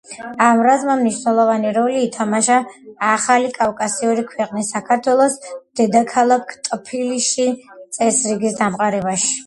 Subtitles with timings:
[0.43, 2.57] ამ რაზმმა მნიშვნელოვანი როლი ითამაშა
[3.09, 5.39] ახალი კავკასიური ქვეყნის, საქართველოს
[5.83, 7.51] დედაქალაქ ტფილისში
[8.01, 9.37] წესრიგის დამყარებაში.